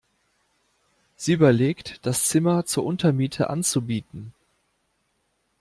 [1.15, 4.33] Sie überlegt, das Zimmer zur Untermiete anzubieten.